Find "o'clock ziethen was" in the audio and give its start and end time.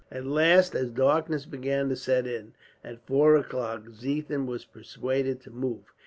3.35-4.65